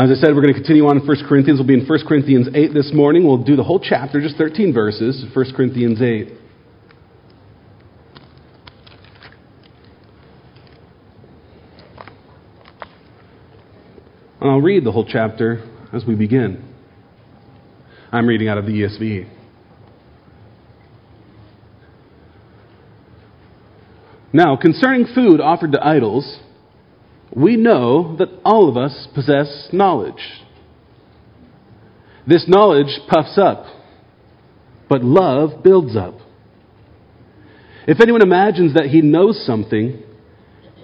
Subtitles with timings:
[0.00, 1.58] As I said, we're going to continue on in 1 Corinthians.
[1.58, 3.26] We'll be in 1 Corinthians 8 this morning.
[3.26, 6.28] We'll do the whole chapter, just 13 verses, 1 Corinthians 8.
[14.40, 16.64] And I'll read the whole chapter as we begin.
[18.10, 19.28] I'm reading out of the ESV.
[24.32, 26.40] Now, concerning food offered to idols,
[27.34, 30.22] we know that all of us possess knowledge.
[32.26, 33.64] This knowledge puffs up,
[34.88, 36.14] but love builds up.
[37.86, 40.02] If anyone imagines that he knows something,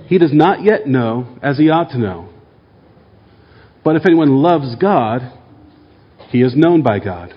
[0.07, 2.29] he does not yet know as he ought to know.
[3.85, 5.33] But if anyone loves God,
[6.31, 7.35] he is known by God.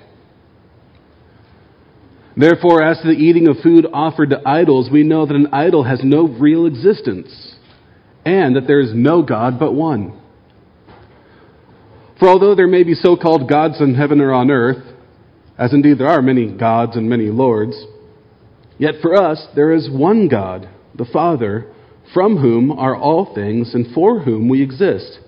[2.37, 5.83] Therefore, as to the eating of food offered to idols, we know that an idol
[5.83, 7.55] has no real existence
[8.25, 10.19] and that there is no God but one.
[12.19, 14.83] For although there may be so called gods in heaven or on earth,
[15.57, 17.85] as indeed there are many gods and many lords,
[18.77, 21.71] yet for us there is one God, the Father,
[22.13, 25.19] from whom are all things and for whom we exist,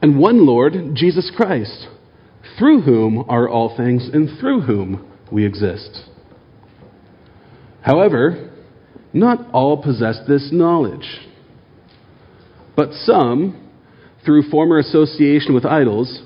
[0.00, 1.88] and one Lord, Jesus Christ,
[2.58, 6.04] through whom are all things and through whom we exist.
[7.82, 8.50] However,
[9.12, 11.06] not all possess this knowledge.
[12.78, 13.70] But some,
[14.24, 16.22] through former association with idols,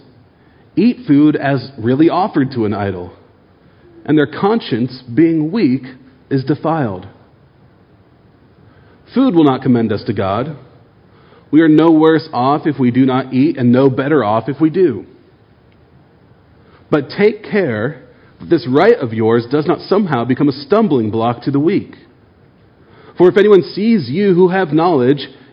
[0.76, 3.16] eat food as really offered to an idol,
[4.04, 5.80] and their conscience, being weak,
[6.30, 7.08] is defiled.
[9.14, 10.58] Food will not commend us to God.
[11.50, 14.60] We are no worse off if we do not eat, and no better off if
[14.60, 15.06] we do.
[16.90, 21.44] But take care that this right of yours does not somehow become a stumbling block
[21.44, 21.94] to the weak.
[23.16, 25.28] For if anyone sees you who have knowledge,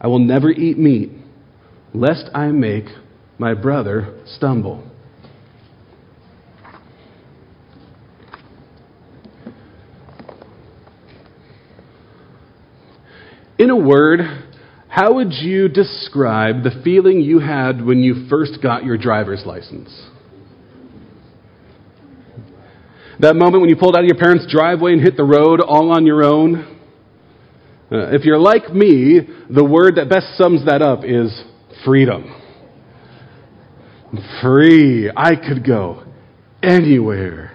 [0.00, 1.10] I will never eat meat,
[1.94, 2.84] lest I make
[3.38, 4.90] my brother stumble.
[13.58, 14.20] In a word,
[14.88, 20.08] how would you describe the feeling you had when you first got your driver's license?
[23.18, 25.90] That moment when you pulled out of your parents' driveway and hit the road all
[25.90, 26.75] on your own?
[27.90, 31.44] Uh, if you're like me, the word that best sums that up is
[31.84, 32.34] freedom.
[34.42, 35.10] Free.
[35.14, 36.04] I could go
[36.62, 37.52] anywhere.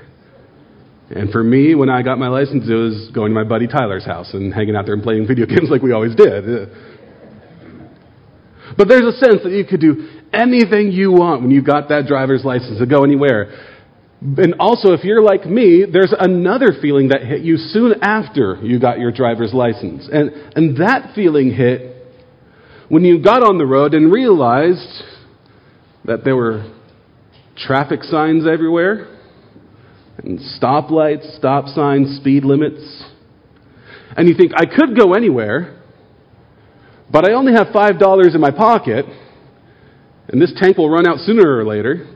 [1.09, 4.05] And for me, when I got my license, it was going to my buddy Tyler's
[4.05, 6.69] house and hanging out there and playing video games like we always did.
[8.77, 12.05] But there's a sense that you could do anything you want when you got that
[12.07, 13.51] driver's license to go anywhere.
[14.21, 18.79] And also, if you're like me, there's another feeling that hit you soon after you
[18.79, 20.07] got your driver's license.
[20.11, 21.95] And, and that feeling hit
[22.87, 25.03] when you got on the road and realized
[26.05, 26.71] that there were
[27.57, 29.17] traffic signs everywhere,
[30.17, 33.03] and stoplights, stop signs, speed limits.
[34.15, 35.81] And you think, I could go anywhere,
[37.11, 39.05] but I only have $5 in my pocket,
[40.27, 42.07] and this tank will run out sooner or later.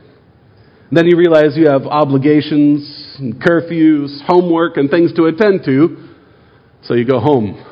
[0.90, 6.08] Then you realize you have obligations, and curfews, homework, and things to attend to,
[6.82, 7.62] so you go home.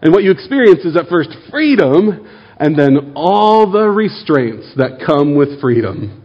[0.00, 2.26] And what you experience is at first freedom,
[2.58, 6.18] and then all the restraints that come with freedom.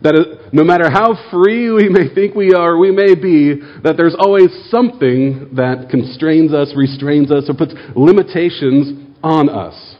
[0.00, 4.14] That no matter how free we may think we are, we may be, that there's
[4.18, 9.96] always something that constrains us, restrains us, or puts limitations on us.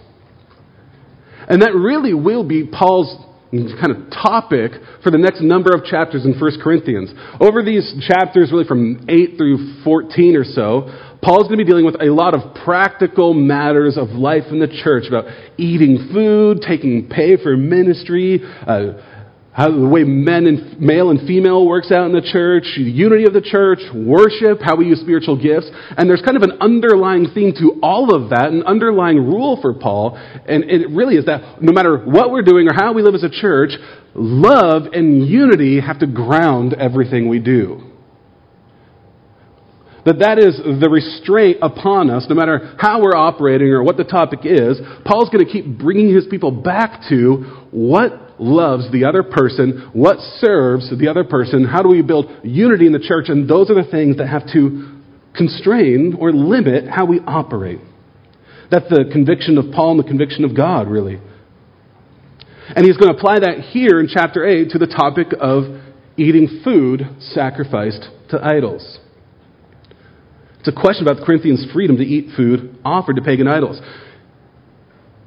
[1.48, 4.72] And that really will be Paul's kind of topic
[5.02, 7.10] for the next number of chapters in 1 Corinthians.
[7.40, 10.88] Over these chapters, really from 8 through 14 or so,
[11.22, 14.68] Paul's going to be dealing with a lot of practical matters of life in the
[14.68, 15.24] church about
[15.56, 19.07] eating food, taking pay for ministry, uh,
[19.58, 23.24] how the way men and male and female works out in the church, the unity
[23.24, 25.68] of the church, worship, how we use spiritual gifts.
[25.96, 29.74] And there's kind of an underlying theme to all of that, an underlying rule for
[29.74, 30.14] Paul.
[30.14, 33.24] And it really is that no matter what we're doing or how we live as
[33.24, 33.72] a church,
[34.14, 37.82] love and unity have to ground everything we do.
[40.04, 44.04] that that is the restraint upon us, no matter how we're operating or what the
[44.04, 49.22] topic is, Paul's going to keep bringing his people back to what loves the other
[49.22, 53.48] person, what serves the other person, how do we build unity in the church, and
[53.48, 55.00] those are the things that have to
[55.36, 57.80] constrain or limit how we operate.
[58.70, 61.18] That's the conviction of Paul and the conviction of God, really.
[62.74, 65.64] And he's going to apply that here in chapter 8 to the topic of
[66.18, 68.98] eating food sacrificed to idols.
[70.58, 73.80] It's a question about the Corinthians' freedom to eat food offered to pagan idols.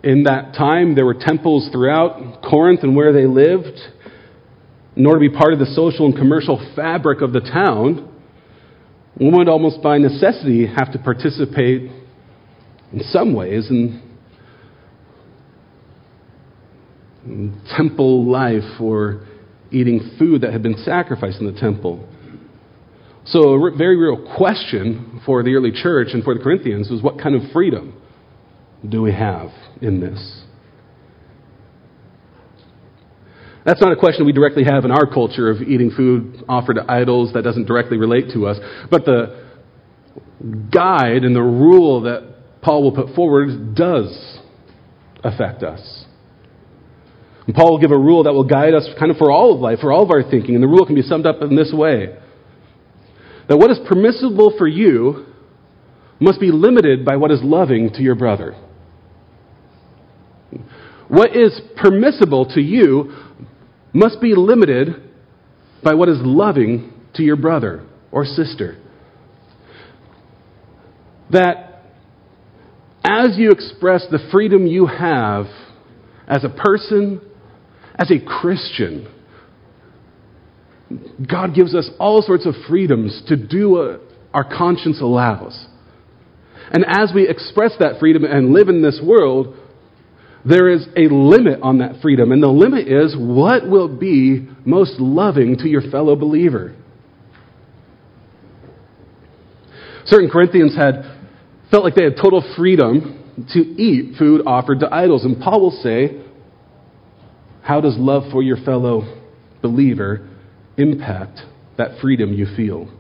[0.03, 3.79] In that time, there were temples throughout Corinth and where they lived.
[4.95, 8.11] In order to be part of the social and commercial fabric of the town,
[9.15, 11.91] one would almost by necessity have to participate
[12.91, 14.01] in some ways in
[17.77, 19.27] temple life or
[19.71, 22.07] eating food that had been sacrificed in the temple.
[23.25, 27.19] So, a very real question for the early church and for the Corinthians was what
[27.19, 28.00] kind of freedom
[28.87, 29.49] do we have
[29.81, 30.43] in this?
[33.63, 36.91] That's not a question we directly have in our culture of eating food offered to
[36.91, 38.57] idols that doesn't directly relate to us.
[38.89, 39.45] But the
[40.73, 44.39] guide and the rule that Paul will put forward does
[45.23, 46.05] affect us.
[47.45, 49.61] And Paul will give a rule that will guide us kind of for all of
[49.61, 50.55] life, for all of our thinking.
[50.55, 52.17] And the rule can be summed up in this way
[53.47, 55.25] that what is permissible for you
[56.19, 58.55] must be limited by what is loving to your brother.
[61.11, 63.13] What is permissible to you
[63.91, 64.87] must be limited
[65.83, 68.77] by what is loving to your brother or sister.
[71.31, 71.83] That
[73.03, 75.47] as you express the freedom you have
[76.29, 77.19] as a person
[77.95, 79.13] as a Christian,
[81.29, 84.01] God gives us all sorts of freedoms to do what
[84.33, 85.67] our conscience allows.
[86.71, 89.57] And as we express that freedom and live in this world,
[90.45, 92.31] there is a limit on that freedom.
[92.31, 96.75] And the limit is what will be most loving to your fellow believer.
[100.05, 101.03] Certain Corinthians had
[101.69, 103.17] felt like they had total freedom
[103.53, 105.23] to eat food offered to idols.
[105.23, 106.21] And Paul will say,
[107.61, 109.19] how does love for your fellow
[109.61, 110.27] believer
[110.77, 111.39] impact
[111.77, 112.91] that freedom you feel?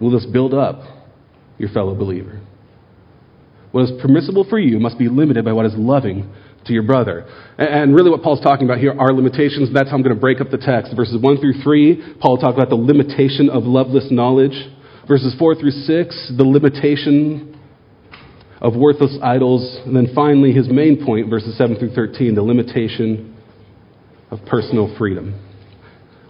[0.00, 0.82] Will this build up
[1.58, 2.40] your fellow believer?
[3.72, 6.32] What is permissible for you must be limited by what is loving
[6.66, 7.26] to your brother.
[7.58, 9.72] And really, what Paul's talking about here are limitations.
[9.72, 10.94] That's how I'm going to break up the text.
[10.94, 14.54] Verses 1 through 3, Paul talks about the limitation of loveless knowledge.
[15.08, 17.58] Verses 4 through 6, the limitation
[18.60, 19.80] of worthless idols.
[19.84, 23.36] And then finally, his main point, verses 7 through 13, the limitation
[24.30, 25.51] of personal freedom.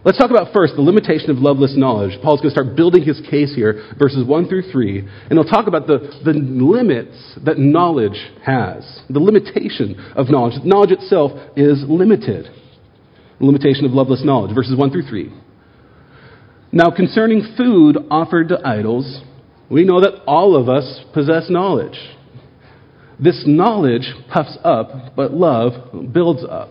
[0.05, 2.19] Let's talk about first the limitation of loveless knowledge.
[2.23, 5.69] Paul's going to start building his case here, verses 1 through 3, and he'll talk
[5.69, 10.55] about the, the limits that knowledge has, the limitation of knowledge.
[10.65, 12.47] Knowledge itself is limited.
[13.39, 15.33] The limitation of loveless knowledge, verses 1 through 3.
[16.73, 19.21] Now, concerning food offered to idols,
[19.71, 21.99] we know that all of us possess knowledge.
[23.21, 26.71] This knowledge puffs up, but love builds up.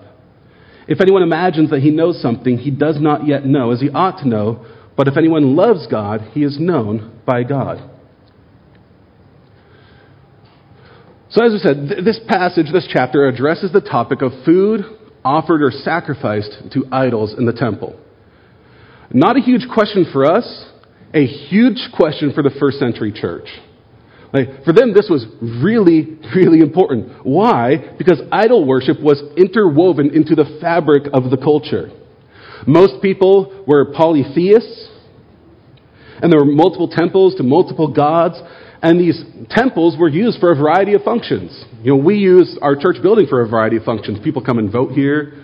[0.91, 4.17] If anyone imagines that he knows something he does not yet know, as he ought
[4.23, 4.65] to know,
[4.97, 7.77] but if anyone loves God, he is known by God.
[11.29, 14.81] So, as I said, th- this passage, this chapter, addresses the topic of food
[15.23, 17.97] offered or sacrificed to idols in the temple.
[19.13, 20.65] Not a huge question for us,
[21.13, 23.47] a huge question for the first century church.
[24.33, 27.25] Like, for them, this was really, really important.
[27.25, 27.95] Why?
[27.97, 31.91] Because idol worship was interwoven into the fabric of the culture.
[32.65, 34.89] Most people were polytheists,
[36.21, 38.35] and there were multiple temples to multiple gods,
[38.81, 41.65] and these temples were used for a variety of functions.
[41.83, 44.19] You know, we use our church building for a variety of functions.
[44.23, 45.43] People come and vote here.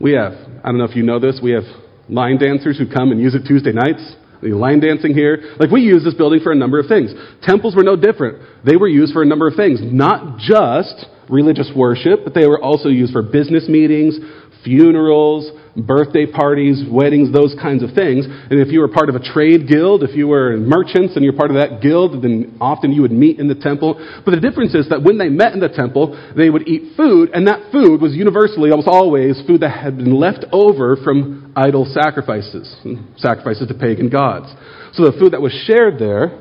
[0.00, 0.32] We have,
[0.64, 1.64] I don't know if you know this, we have
[2.08, 5.54] line dancers who come and use it Tuesday nights line dancing here.
[5.58, 7.12] Like we use this building for a number of things.
[7.42, 8.64] Temples were no different.
[8.64, 12.60] They were used for a number of things, not just religious worship, but they were
[12.60, 14.18] also used for business meetings,
[14.64, 15.50] funerals,
[15.86, 18.26] birthday parties, weddings, those kinds of things.
[18.26, 21.36] And if you were part of a trade guild, if you were merchants and you're
[21.36, 23.94] part of that guild, then often you would meet in the temple.
[24.24, 27.30] But the difference is that when they met in the temple, they would eat food,
[27.32, 31.84] and that food was universally, almost always, food that had been left over from idol
[31.92, 32.74] sacrifices,
[33.16, 34.46] sacrifices to pagan gods.
[34.92, 36.40] So the food that was shared there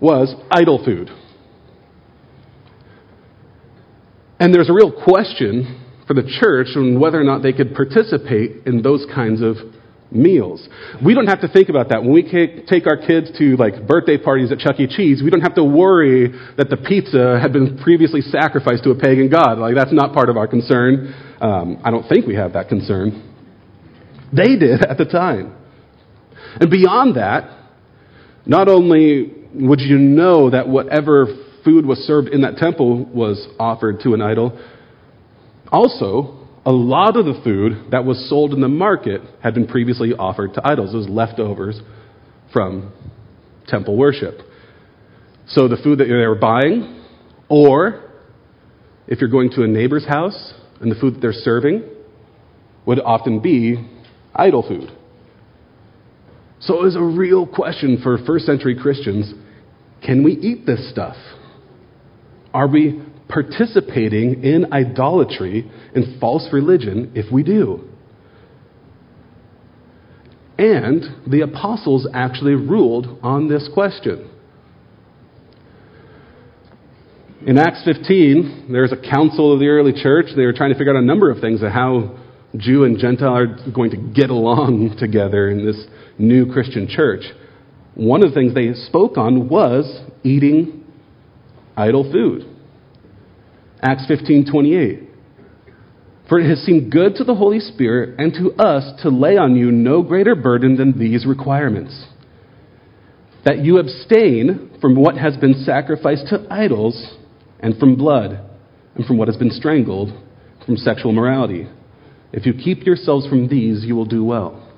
[0.00, 1.10] was idol food.
[4.40, 5.81] And there's a real question
[6.12, 9.56] for the church and whether or not they could participate in those kinds of
[10.10, 10.68] meals.
[11.04, 12.02] We don't have to think about that.
[12.02, 14.86] When we take our kids to like birthday parties at Chuck E.
[14.86, 16.28] Cheese, we don't have to worry
[16.58, 19.58] that the pizza had been previously sacrificed to a pagan god.
[19.58, 21.14] Like that's not part of our concern.
[21.40, 23.30] Um, I don't think we have that concern.
[24.34, 25.56] They did at the time.
[26.60, 27.58] And beyond that,
[28.44, 31.26] not only would you know that whatever
[31.64, 34.58] food was served in that temple was offered to an idol,
[35.72, 40.12] also, a lot of the food that was sold in the market had been previously
[40.12, 40.94] offered to idols.
[40.94, 41.80] It was leftovers
[42.52, 42.92] from
[43.66, 44.40] temple worship.
[45.48, 47.04] So the food that they were buying,
[47.48, 48.10] or
[49.08, 51.82] if you're going to a neighbor's house and the food that they're serving
[52.86, 53.88] would often be
[54.34, 54.90] idol food.
[56.60, 59.32] So it was a real question for first century Christians
[60.04, 61.16] can we eat this stuff?
[62.52, 67.88] Are we participating in idolatry and false religion if we do.
[70.58, 74.30] And the apostles actually ruled on this question.
[77.46, 80.26] In Acts 15, there's a council of the early church.
[80.36, 82.16] They were trying to figure out a number of things of how
[82.56, 85.84] Jew and Gentile are going to get along together in this
[86.18, 87.24] new Christian church.
[87.94, 90.84] One of the things they spoke on was eating
[91.76, 92.51] idol food.
[93.82, 95.08] Acts 15:28.
[96.28, 99.56] For it has seemed good to the Holy Spirit and to us to lay on
[99.56, 102.06] you no greater burden than these requirements
[103.44, 107.16] that you abstain from what has been sacrificed to idols
[107.60, 108.38] and from blood
[108.94, 110.12] and from what has been strangled
[110.64, 111.66] from sexual morality.
[112.32, 114.68] If you keep yourselves from these, you will do well.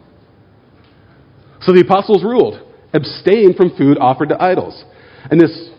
[1.60, 2.60] So the apostles ruled
[2.92, 4.82] abstain from food offered to idols.
[5.30, 5.70] And this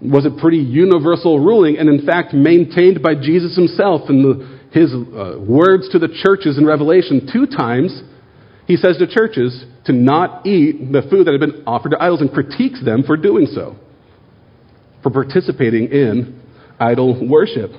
[0.00, 4.92] was a pretty universal ruling, and in fact maintained by Jesus himself in the, his
[4.92, 7.28] uh, words to the churches in Revelation.
[7.30, 8.02] Two times
[8.66, 12.20] he says to churches to not eat the food that had been offered to idols
[12.20, 13.76] and critiques them for doing so,
[15.02, 16.40] for participating in
[16.78, 17.70] idol worship.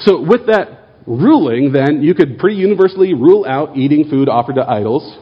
[0.00, 4.68] So, with that ruling, then, you could pretty universally rule out eating food offered to
[4.68, 5.18] idols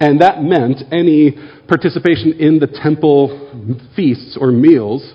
[0.00, 1.36] and that meant any
[1.68, 5.14] participation in the temple feasts or meals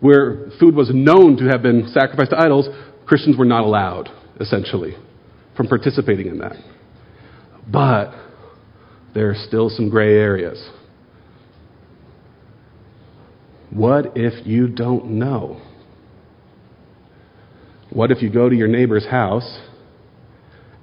[0.00, 2.66] where food was known to have been sacrificed to idols,
[3.06, 4.08] Christians were not allowed,
[4.40, 4.94] essentially,
[5.56, 6.56] from participating in that.
[7.70, 8.12] But
[9.14, 10.70] there are still some gray areas.
[13.70, 15.60] What if you don't know?
[17.90, 19.60] What if you go to your neighbor's house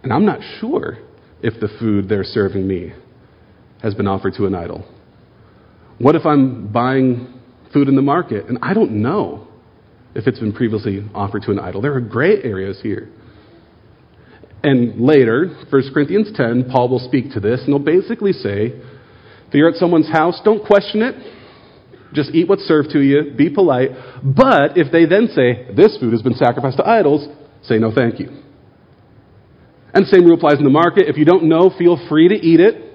[0.04, 0.98] and I'm not sure
[1.42, 2.94] if the food they're serving me
[3.82, 4.86] has been offered to an idol?
[5.98, 7.40] What if I'm buying
[7.74, 9.48] food in the market and I don't know
[10.16, 11.82] if it's been previously offered to an idol?
[11.82, 13.10] There are gray areas here.
[14.64, 18.74] And later, 1 Corinthians 10, Paul will speak to this and he'll basically say,
[19.48, 21.16] if you're at someone's house, don't question it.
[22.14, 23.90] Just eat what's served to you, be polite.
[24.24, 27.28] But if they then say, this food has been sacrificed to idols,
[27.64, 28.30] say no thank you.
[29.94, 31.08] And same rule applies in the market.
[31.08, 32.91] If you don't know, feel free to eat it.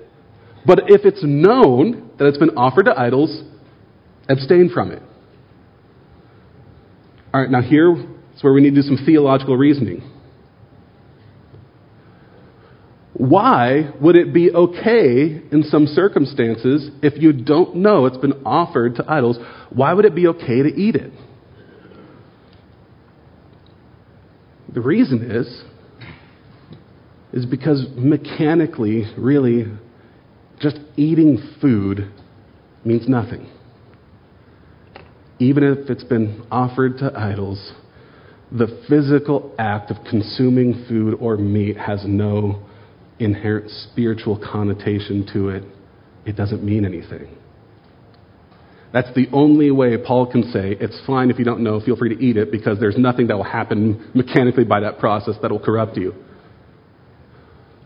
[0.67, 3.43] But if it's known that it's been offered to idols,
[4.29, 5.03] abstain from it.
[7.33, 10.03] All right, now here is where we need to do some theological reasoning.
[13.13, 18.97] Why would it be okay in some circumstances if you don't know it's been offered
[18.97, 19.39] to idols?
[19.71, 21.13] Why would it be okay to eat it?
[24.73, 25.65] The reason is
[27.33, 29.67] is because mechanically, really,
[30.61, 32.11] just eating food
[32.85, 33.51] means nothing.
[35.39, 37.73] Even if it's been offered to idols,
[38.51, 42.63] the physical act of consuming food or meat has no
[43.19, 45.65] inherent spiritual connotation to it.
[46.25, 47.37] It doesn't mean anything.
[48.93, 52.15] That's the only way Paul can say it's fine if you don't know, feel free
[52.15, 55.61] to eat it because there's nothing that will happen mechanically by that process that will
[55.61, 56.15] corrupt you.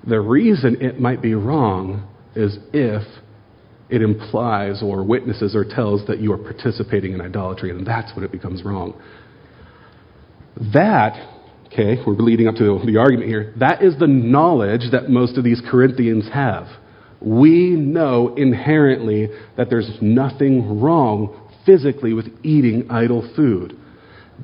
[0.06, 3.02] The reason it might be wrong is if
[3.90, 8.24] it implies or witnesses or tells that you are participating in idolatry, and that's when
[8.24, 9.00] it becomes wrong.
[10.72, 11.14] That,
[11.66, 15.44] okay, we're leading up to the argument here, that is the knowledge that most of
[15.44, 16.66] these Corinthians have.
[17.20, 23.76] We know inherently that there's nothing wrong physically with eating idol food.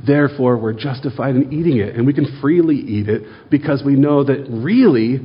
[0.06, 4.24] Therefore, we're justified in eating it, and we can freely eat it because we know
[4.24, 5.20] that really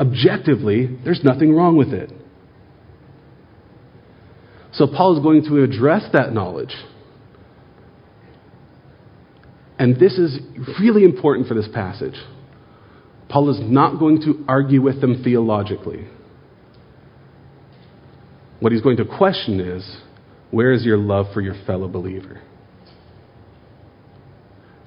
[0.00, 2.12] objectively, there's nothing wrong with it.
[4.72, 6.74] So Paul is going to address that knowledge.
[9.78, 10.38] And this is
[10.80, 12.14] really important for this passage.
[13.28, 16.06] Paul is not going to argue with them theologically.
[18.60, 19.98] What he's going to question is
[20.50, 22.40] where is your love for your fellow believer?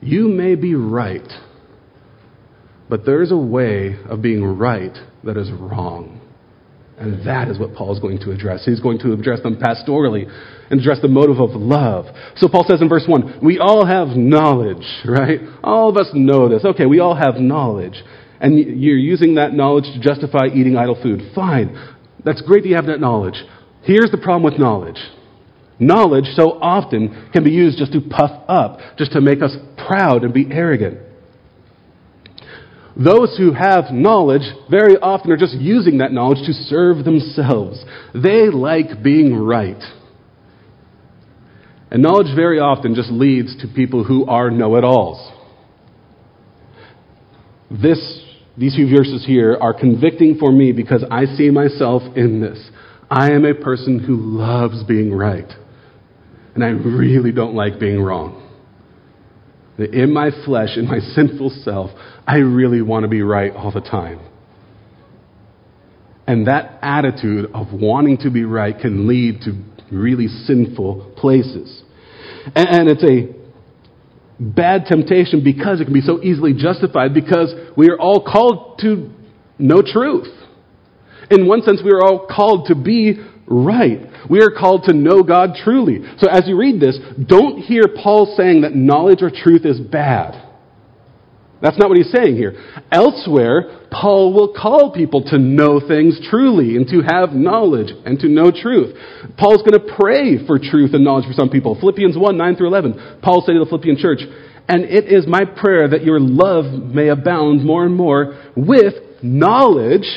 [0.02, 1.28] You may be right,
[2.92, 6.20] but there's a way of being right that is wrong.
[6.98, 8.66] And that is what Paul is going to address.
[8.66, 10.30] He's going to address them pastorally
[10.70, 12.06] and address the motive of love.
[12.36, 15.40] So Paul says in verse 1, we all have knowledge, right?
[15.64, 16.66] All of us know this.
[16.66, 17.96] Okay, we all have knowledge.
[18.42, 21.32] And you're using that knowledge to justify eating idol food.
[21.34, 21.96] Fine.
[22.26, 23.42] That's great that you have that knowledge.
[23.84, 25.00] Here's the problem with knowledge.
[25.80, 29.56] Knowledge so often can be used just to puff up, just to make us
[29.88, 31.08] proud and be arrogant.
[32.96, 37.84] Those who have knowledge very often are just using that knowledge to serve themselves.
[38.14, 39.82] They like being right.
[41.90, 45.32] And knowledge very often just leads to people who are know it alls.
[47.70, 48.24] This,
[48.58, 52.70] these few verses here are convicting for me because I see myself in this.
[53.10, 55.50] I am a person who loves being right.
[56.56, 58.41] And I really don't like being wrong.
[59.78, 61.92] That in my flesh, in my sinful self,
[62.28, 64.20] I really want to be right all the time.
[66.28, 69.62] And that attitude of wanting to be right can lead to
[69.92, 71.84] really sinful places.
[72.56, 73.36] And, it's a
[74.42, 79.12] bad temptation because it can be so easily justified because we are all called to
[79.60, 80.30] know truth.
[81.30, 83.16] In one sense, we are all called to be
[83.52, 84.00] right.
[84.30, 86.00] We are called to know God truly.
[86.18, 90.50] So as you read this, don't hear Paul saying that knowledge or truth is bad.
[91.62, 92.56] That's not what he's saying here.
[92.92, 98.28] Elsewhere, Paul will call people to know things truly and to have knowledge and to
[98.28, 98.96] know truth.
[99.38, 101.78] Paul's going to pray for truth and knowledge for some people.
[101.80, 103.20] Philippians 1, 9 through 11.
[103.22, 104.22] Paul said to the Philippian church,
[104.68, 110.08] And it is my prayer that your love may abound more and more with knowledge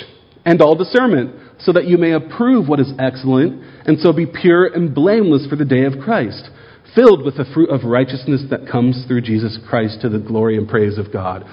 [0.47, 4.67] and all discernment so that you may approve what is excellent, and so be pure
[4.67, 6.51] and blameless for the day of Christ,
[6.95, 10.69] filled with the fruit of righteousness that comes through Jesus Christ to the glory and
[10.69, 11.45] praise of God.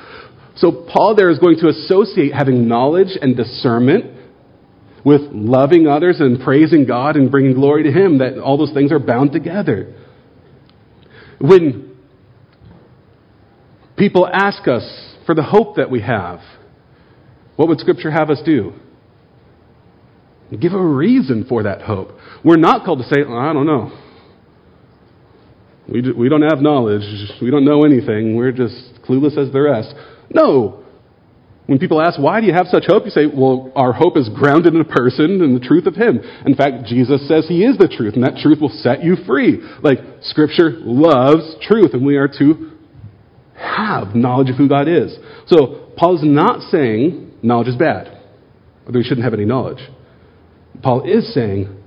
[0.55, 4.19] So, Paul there is going to associate having knowledge and discernment
[5.05, 8.91] with loving others and praising God and bringing glory to Him, that all those things
[8.91, 9.95] are bound together.
[11.39, 11.97] When
[13.97, 16.39] people ask us for the hope that we have,
[17.55, 18.73] what would Scripture have us do?
[20.59, 22.09] Give a reason for that hope.
[22.43, 23.97] We're not called to say, well, I don't know.
[25.87, 27.03] We, do, we don't have knowledge.
[27.41, 28.35] We don't know anything.
[28.35, 28.75] We're just
[29.07, 29.93] clueless as the rest.
[30.29, 30.83] No.
[31.67, 33.05] When people ask, why do you have such hope?
[33.05, 36.19] You say, well, our hope is grounded in a person and the truth of Him.
[36.45, 39.61] In fact, Jesus says He is the truth, and that truth will set you free.
[39.81, 42.71] Like, Scripture loves truth, and we are to
[43.55, 45.15] have knowledge of who God is.
[45.47, 48.07] So, Paul is not saying knowledge is bad,
[48.85, 49.79] or that we shouldn't have any knowledge.
[50.81, 51.77] Paul is saying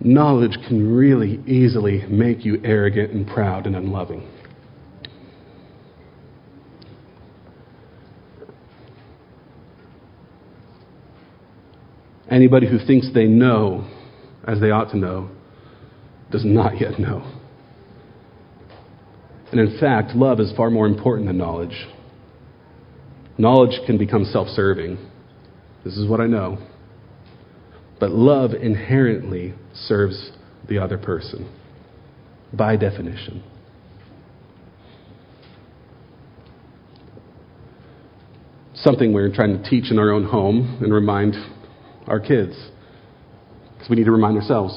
[0.00, 4.28] knowledge can really easily make you arrogant and proud and unloving.
[12.30, 13.86] Anybody who thinks they know
[14.48, 15.30] as they ought to know
[16.30, 17.22] does not yet know.
[19.50, 21.86] And in fact, love is far more important than knowledge.
[23.36, 24.96] Knowledge can become self serving.
[25.84, 26.58] This is what I know.
[28.02, 30.32] But love inherently serves
[30.68, 31.48] the other person,
[32.52, 33.44] by definition.
[38.74, 41.36] Something we're trying to teach in our own home and remind
[42.08, 42.56] our kids.
[43.74, 44.76] Because we need to remind ourselves.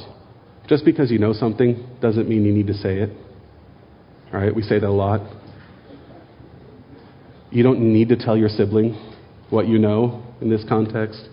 [0.70, 3.10] Just because you know something doesn't mean you need to say it.
[4.32, 5.22] All right, we say that a lot.
[7.50, 8.94] You don't need to tell your sibling
[9.50, 11.28] what you know in this context.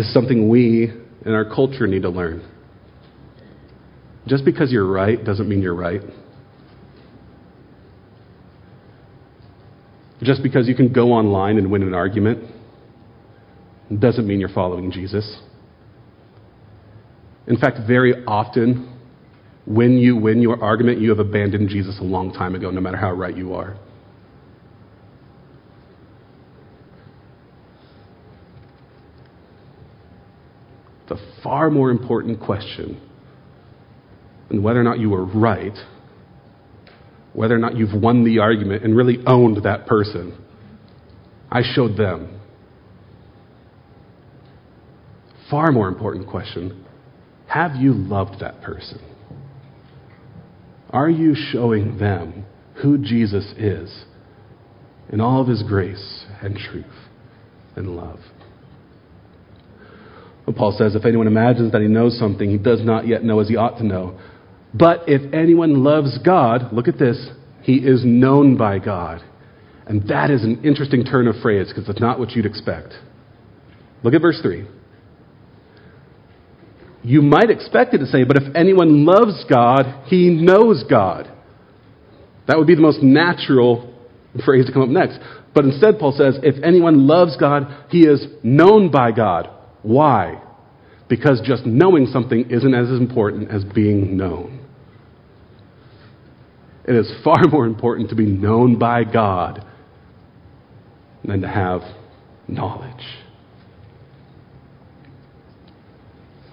[0.00, 0.90] This is something we
[1.26, 2.42] in our culture need to learn.
[4.26, 6.00] Just because you're right doesn't mean you're right.
[10.22, 12.50] Just because you can go online and win an argument
[13.98, 15.38] doesn't mean you're following Jesus.
[17.46, 18.98] In fact, very often,
[19.66, 22.96] when you win your argument, you have abandoned Jesus a long time ago, no matter
[22.96, 23.76] how right you are.
[31.42, 33.00] Far more important question
[34.48, 35.76] than whether or not you were right,
[37.32, 40.36] whether or not you've won the argument and really owned that person.
[41.50, 42.40] I showed them.
[45.50, 46.86] Far more important question
[47.46, 49.00] have you loved that person?
[50.90, 52.44] Are you showing them
[52.82, 54.04] who Jesus is
[55.10, 56.86] in all of his grace and truth
[57.76, 58.20] and love.
[60.50, 63.38] Well, Paul says, if anyone imagines that he knows something, he does not yet know
[63.38, 64.18] as he ought to know.
[64.74, 67.28] But if anyone loves God, look at this,
[67.62, 69.22] he is known by God.
[69.86, 72.94] And that is an interesting turn of phrase because it's not what you'd expect.
[74.02, 74.66] Look at verse 3.
[77.04, 81.30] You might expect it to say, but if anyone loves God, he knows God.
[82.48, 83.94] That would be the most natural
[84.44, 85.20] phrase to come up next.
[85.54, 89.48] But instead, Paul says, if anyone loves God, he is known by God.
[89.82, 90.42] Why?
[91.08, 94.60] Because just knowing something isn't as important as being known.
[96.86, 99.64] It is far more important to be known by God
[101.24, 101.82] than to have
[102.48, 103.04] knowledge.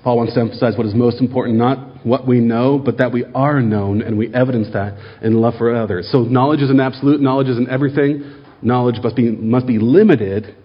[0.03, 3.25] Paul wants to emphasize what is most important, not what we know, but that we
[3.35, 6.07] are known and we evidence that in love for others.
[6.11, 8.43] So knowledge isn't absolute, knowledge isn't everything.
[8.61, 10.55] Knowledge must be, must be limited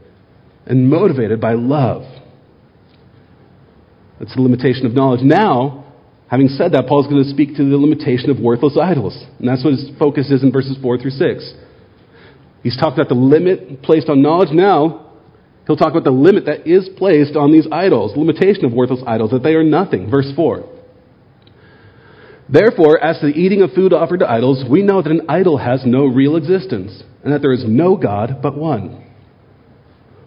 [0.66, 2.02] and motivated by love.
[4.22, 5.22] That's the limitation of knowledge.
[5.22, 5.84] Now,
[6.30, 9.18] having said that, Paul's going to speak to the limitation of worthless idols.
[9.40, 11.54] And that's what his focus is in verses 4 through 6.
[12.62, 14.50] He's talked about the limit placed on knowledge.
[14.52, 15.10] Now,
[15.66, 19.02] he'll talk about the limit that is placed on these idols, the limitation of worthless
[19.04, 20.08] idols, that they are nothing.
[20.08, 20.68] Verse 4.
[22.48, 25.58] Therefore, as to the eating of food offered to idols, we know that an idol
[25.58, 29.04] has no real existence, and that there is no God but one.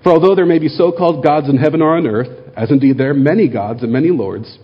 [0.06, 2.96] For although there may be so called gods in heaven or on earth, as indeed
[2.96, 4.60] there are many gods and many lords,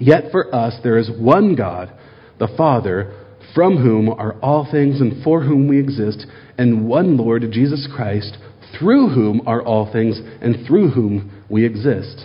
[0.00, 1.92] yet for us there is one God,
[2.40, 3.24] the Father,
[3.54, 6.26] from whom are all things and for whom we exist,
[6.58, 8.36] and one Lord, Jesus Christ,
[8.76, 12.24] through whom are all things and through whom we exist.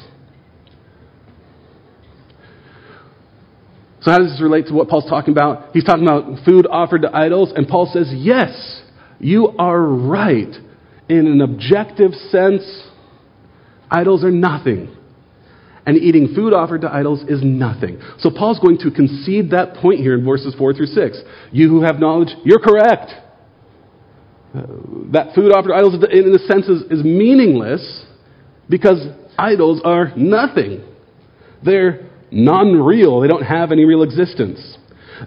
[4.01, 5.71] So, how does this relate to what Paul's talking about?
[5.71, 8.81] He's talking about food offered to idols, and Paul says, Yes,
[9.19, 10.55] you are right.
[11.09, 12.63] In an objective sense,
[13.89, 14.93] idols are nothing.
[15.85, 18.01] And eating food offered to idols is nothing.
[18.19, 21.17] So, Paul's going to concede that point here in verses 4 through 6.
[21.51, 23.11] You who have knowledge, you're correct.
[24.53, 24.63] Uh,
[25.13, 28.05] that food offered to idols, in a sense, is, is meaningless
[28.69, 29.05] because
[29.37, 30.83] idols are nothing.
[31.63, 34.76] They're non real, they don't have any real existence.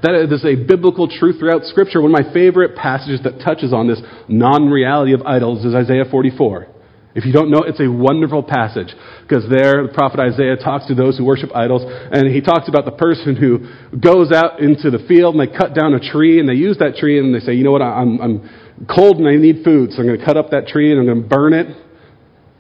[0.03, 2.01] That is a biblical truth throughout Scripture.
[2.01, 6.05] One of my favorite passages that touches on this non reality of idols is Isaiah
[6.09, 6.69] 44.
[7.13, 10.95] If you don't know, it's a wonderful passage because there the prophet Isaiah talks to
[10.95, 13.67] those who worship idols and he talks about the person who
[13.99, 16.95] goes out into the field and they cut down a tree and they use that
[16.95, 19.99] tree and they say, you know what, I'm, I'm cold and I need food, so
[19.99, 21.67] I'm going to cut up that tree and I'm going to burn it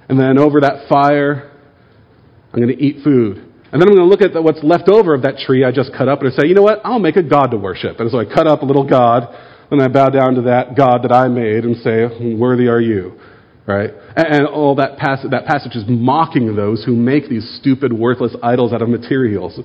[0.09, 1.55] and then over that fire
[2.53, 3.50] I'm going to eat food.
[3.73, 5.93] And then I'm going to look at what's left over of that tree I just
[5.97, 6.81] cut up and I say, you know what?
[6.85, 8.01] I'll make a God to worship.
[8.01, 9.33] And so I cut up a little God,
[9.71, 13.21] and I bow down to that God that I made and say, worthy are you.
[13.67, 13.91] Right?
[14.17, 18.73] And all that, pass- that passage is mocking those who make these stupid, worthless idols
[18.73, 19.61] out of materials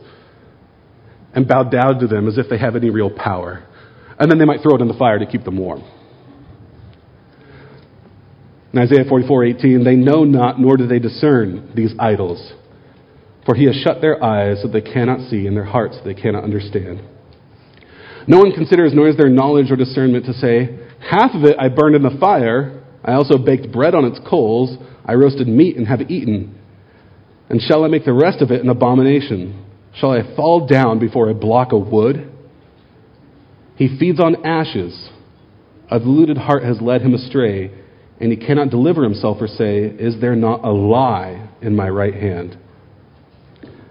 [1.34, 3.66] and bow down to them as if they have any real power.
[4.20, 5.84] And then they might throw it in the fire to keep them warm.
[8.74, 12.54] In Isaiah 44:18, they know not nor do they discern these idols
[13.46, 16.14] for he has shut their eyes so they cannot see, and their hearts so they
[16.14, 17.02] cannot understand.
[18.28, 21.70] No one considers, nor is there knowledge or discernment to say, Half of it I
[21.70, 25.88] burned in the fire, I also baked bread on its coals, I roasted meat and
[25.88, 26.60] have eaten.
[27.50, 29.64] And shall I make the rest of it an abomination?
[29.94, 32.32] Shall I fall down before a block of wood?
[33.76, 35.10] He feeds on ashes.
[35.92, 37.72] A deluded heart has led him astray,
[38.20, 42.16] and he cannot deliver himself or say, Is there not a lie in my right
[42.16, 42.58] hand?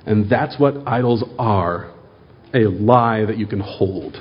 [0.06, 1.94] And that's what idols are
[2.54, 4.16] a lie that you can hold.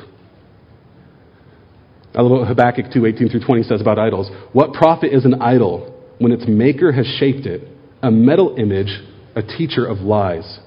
[2.15, 4.30] I love what Habakkuk 2 18 through 20 says about idols.
[4.54, 7.67] What profit is an idol when its maker has shaped it?
[8.02, 9.02] A metal image,
[9.36, 10.60] a teacher of lies.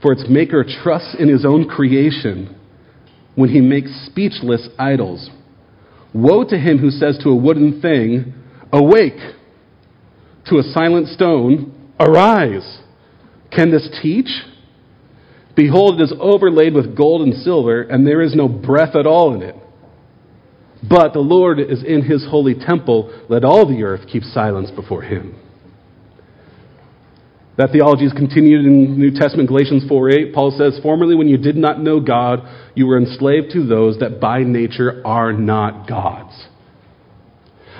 [0.00, 2.58] For its maker trusts in his own creation
[3.34, 5.30] when he makes speechless idols.
[6.12, 8.34] Woe to him who says to a wooden thing,
[8.72, 9.18] Awake!
[10.46, 12.81] To a silent stone, Arise!
[13.54, 14.28] Can this teach?
[15.54, 19.34] Behold, it is overlaid with gold and silver, and there is no breath at all
[19.34, 19.56] in it.
[20.88, 23.26] But the Lord is in his holy temple.
[23.28, 25.36] Let all the earth keep silence before him.
[27.58, 30.34] That theology is continued in New Testament, Galatians 4 8.
[30.34, 32.40] Paul says, Formerly, when you did not know God,
[32.74, 36.32] you were enslaved to those that by nature are not gods.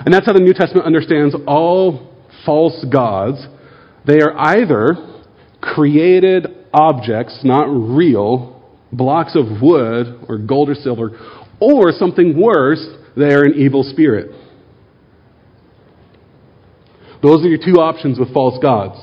[0.05, 3.45] And that's how the New Testament understands all false gods.
[4.05, 5.12] They are either
[5.63, 11.17] created objects, not real, blocks of wood or gold or silver,
[11.59, 14.31] or something worse, they're an evil spirit.
[17.21, 18.99] Those are your two options with false gods.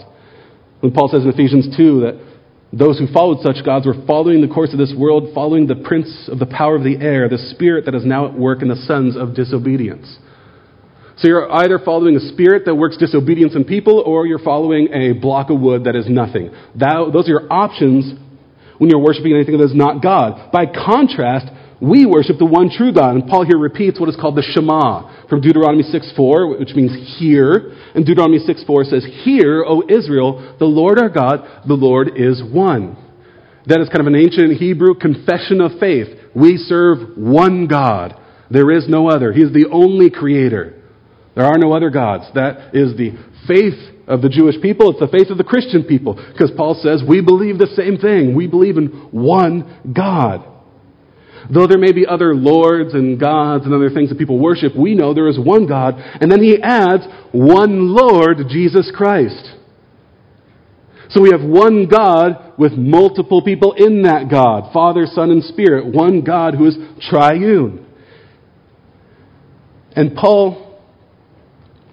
[0.80, 2.26] When Paul says in Ephesians 2 that
[2.72, 6.28] those who followed such gods were following the course of this world, following the prince
[6.30, 8.76] of the power of the air, the spirit that is now at work in the
[8.76, 10.18] sons of disobedience.
[11.20, 15.12] So you're either following a spirit that works disobedience in people, or you're following a
[15.12, 16.50] block of wood that is nothing.
[16.76, 18.18] That, those are your options
[18.78, 20.50] when you're worshiping anything that is not God.
[20.50, 23.16] By contrast, we worship the one true God.
[23.16, 27.76] And Paul here repeats what is called the Shema from Deuteronomy 6.4, which means hear.
[27.94, 32.96] And Deuteronomy 6.4 says, Hear, O Israel, the Lord our God, the Lord is one.
[33.66, 36.08] That is kind of an ancient Hebrew confession of faith.
[36.34, 38.16] We serve one God.
[38.50, 39.32] There is no other.
[39.32, 40.79] He is the only creator.
[41.40, 42.24] There are no other gods.
[42.34, 43.12] That is the
[43.48, 44.90] faith of the Jewish people.
[44.90, 46.12] It's the faith of the Christian people.
[46.12, 48.36] Because Paul says, we believe the same thing.
[48.36, 50.46] We believe in one God.
[51.48, 54.94] Though there may be other lords and gods and other things that people worship, we
[54.94, 55.94] know there is one God.
[55.96, 59.52] And then he adds, one Lord, Jesus Christ.
[61.08, 65.86] So we have one God with multiple people in that God Father, Son, and Spirit.
[65.86, 66.76] One God who is
[67.08, 67.86] triune.
[69.96, 70.66] And Paul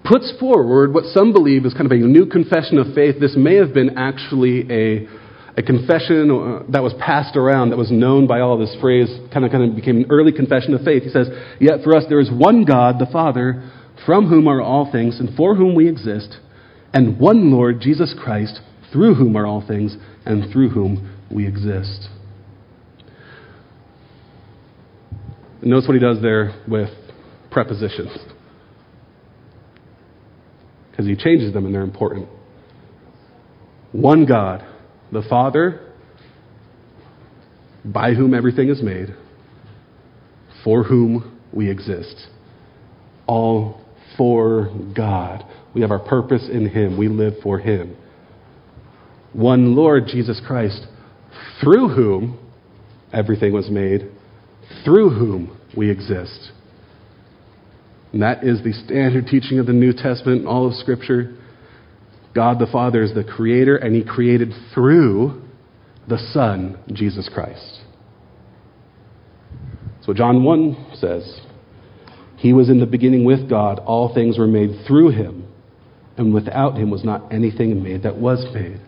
[0.08, 3.16] puts forward what some believe is kind of a new confession of faith.
[3.20, 5.06] This may have been actually a,
[5.56, 8.58] a confession uh, that was passed around, that was known by all.
[8.58, 11.02] This phrase kind of, kind of became an early confession of faith.
[11.02, 11.28] He says,
[11.60, 13.70] Yet for us there is one God, the Father,
[14.06, 16.38] from whom are all things, and for whom we exist,
[16.94, 18.60] and one Lord, Jesus Christ,
[18.92, 22.08] through whom are all things, and through whom we exist.
[25.60, 26.88] notice what he does there with
[27.50, 28.16] prepositions
[30.98, 32.28] because he changes them and they're important.
[33.92, 34.66] One God,
[35.12, 35.92] the Father,
[37.84, 39.14] by whom everything is made,
[40.64, 42.26] for whom we exist.
[43.28, 43.80] All
[44.16, 45.44] for God.
[45.72, 46.98] We have our purpose in Him.
[46.98, 47.96] We live for Him.
[49.32, 50.84] One Lord, Jesus Christ,
[51.62, 52.40] through whom
[53.12, 54.10] everything was made,
[54.84, 56.50] through whom we exist.
[58.12, 61.36] And that is the standard teaching of the New Testament, and all of Scripture.
[62.34, 65.42] God the Father is the creator, and He created through
[66.08, 67.80] the Son, Jesus Christ.
[70.02, 71.40] So John 1 says,
[72.36, 73.78] He was in the beginning with God.
[73.80, 75.46] All things were made through Him,
[76.16, 78.80] and without Him was not anything made that was made.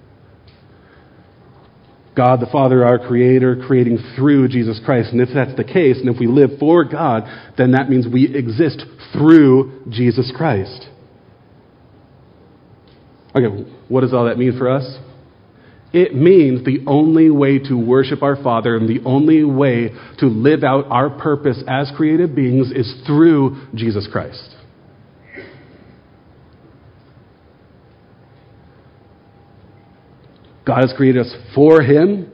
[2.16, 5.12] God the Father, our Creator, creating through Jesus Christ.
[5.12, 7.24] And if that's the case, and if we live for God,
[7.56, 10.86] then that means we exist through Jesus Christ.
[13.34, 14.98] Okay, what does all that mean for us?
[15.92, 20.62] It means the only way to worship our Father and the only way to live
[20.62, 24.56] out our purpose as created beings is through Jesus Christ.
[30.70, 32.30] God has created us for Him.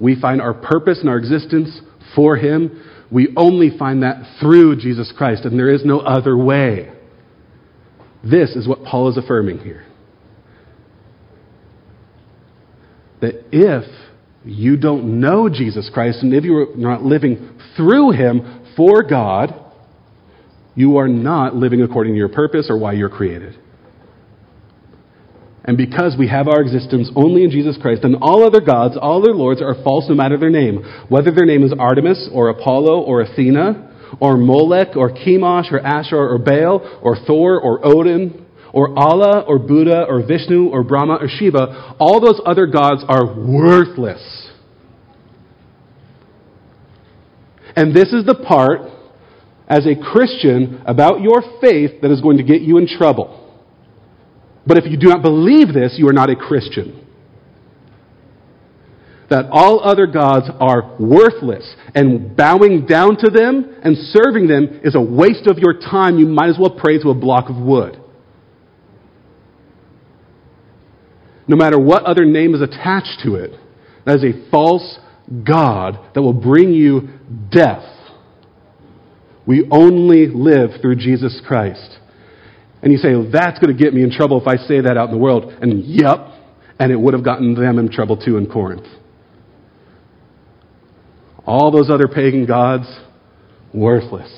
[0.00, 1.80] We find our purpose and our existence
[2.16, 2.82] for Him.
[3.12, 6.92] We only find that through Jesus Christ, and there is no other way.
[8.24, 9.86] This is what Paul is affirming here.
[13.20, 13.84] That if
[14.44, 19.54] you don't know Jesus Christ, and if you're not living through Him for God,
[20.74, 23.56] you are not living according to your purpose or why you're created.
[25.66, 29.20] And because we have our existence only in Jesus Christ, then all other gods, all
[29.20, 30.84] other lords are false no matter their name.
[31.08, 36.18] Whether their name is Artemis or Apollo or Athena or Molech or Chemosh or Asher
[36.18, 41.28] or Baal or Thor or Odin or Allah or Buddha or Vishnu or Brahma or
[41.28, 44.48] Shiva, all those other gods are worthless.
[47.74, 48.82] And this is the part
[49.68, 53.45] as a Christian about your faith that is going to get you in trouble.
[54.66, 57.06] But if you do not believe this, you are not a Christian.
[59.30, 64.94] That all other gods are worthless, and bowing down to them and serving them is
[64.94, 66.18] a waste of your time.
[66.18, 68.00] You might as well pray to a block of wood.
[71.48, 73.52] No matter what other name is attached to it,
[74.04, 74.98] that is a false
[75.44, 77.08] God that will bring you
[77.50, 77.84] death.
[79.46, 81.98] We only live through Jesus Christ.
[82.82, 84.96] And you say, well, that's going to get me in trouble if I say that
[84.96, 85.52] out in the world.
[85.60, 86.28] And yep,
[86.78, 88.86] and it would have gotten them in trouble too in Corinth.
[91.46, 92.84] All those other pagan gods,
[93.72, 94.30] worthless.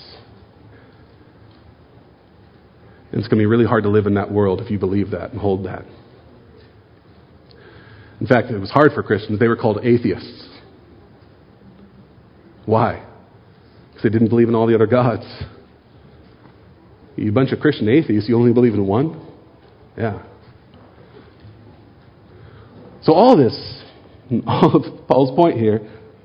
[3.11, 5.11] And it's going to be really hard to live in that world if you believe
[5.11, 5.85] that and hold that.
[8.21, 9.39] In fact, it was hard for Christians.
[9.39, 10.49] They were called atheists.
[12.67, 13.07] Why?
[13.89, 15.25] Because they didn't believe in all the other gods.
[17.19, 19.27] You bunch of Christian atheists, you only believe in one?
[19.97, 20.23] Yeah.
[23.03, 23.83] So all this,
[24.47, 25.79] all of Paul's point here,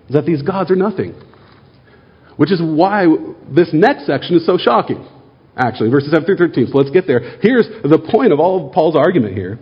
[0.08, 1.16] is that these gods are nothing.
[2.38, 3.06] Which is why
[3.50, 5.08] this next section is so shocking,
[5.56, 6.68] actually, verses 7 through 13.
[6.72, 7.40] So let's get there.
[7.42, 9.60] Here's the point of all of Paul's argument here.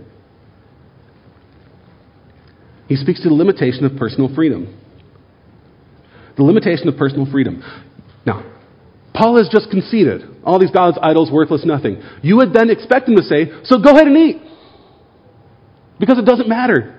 [2.88, 4.78] He speaks to the limitation of personal freedom.
[6.36, 7.64] The limitation of personal freedom.
[9.14, 12.02] Paul has just conceded all these gods, idols, worthless, nothing.
[12.22, 14.42] You would then expect him to say, so go ahead and eat.
[16.00, 16.98] Because it doesn't matter.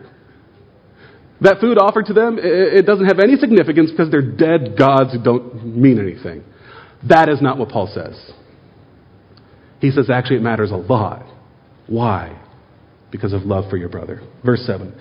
[1.40, 5.22] That food offered to them, it doesn't have any significance because they're dead gods who
[5.22, 6.44] don't mean anything.
[7.08, 8.32] That is not what Paul says.
[9.80, 11.26] He says actually it matters a lot.
[11.88, 12.40] Why?
[13.10, 14.22] Because of love for your brother.
[14.44, 14.94] Verse 7.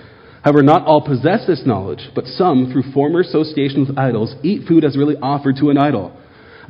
[0.43, 4.84] However, not all possess this knowledge, but some, through former association with idols, eat food
[4.84, 6.17] as really offered to an idol,